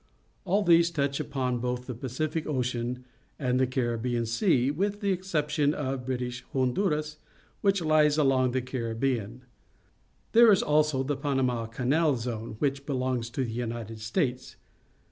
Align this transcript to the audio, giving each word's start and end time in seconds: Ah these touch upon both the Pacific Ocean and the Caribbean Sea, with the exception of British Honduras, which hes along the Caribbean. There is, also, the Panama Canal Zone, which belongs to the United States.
Ah 0.47 0.63
these 0.63 0.89
touch 0.89 1.19
upon 1.19 1.59
both 1.59 1.85
the 1.85 1.93
Pacific 1.93 2.47
Ocean 2.47 3.05
and 3.37 3.59
the 3.59 3.67
Caribbean 3.67 4.25
Sea, 4.25 4.71
with 4.71 4.99
the 4.99 5.11
exception 5.11 5.75
of 5.75 6.07
British 6.07 6.43
Honduras, 6.53 7.17
which 7.61 7.81
hes 7.81 8.17
along 8.17 8.49
the 8.49 8.63
Caribbean. 8.63 9.43
There 10.31 10.51
is, 10.51 10.63
also, 10.63 11.03
the 11.03 11.15
Panama 11.15 11.67
Canal 11.67 12.15
Zone, 12.17 12.55
which 12.57 12.87
belongs 12.87 13.29
to 13.29 13.43
the 13.43 13.51
United 13.53 13.99
States. 14.01 14.55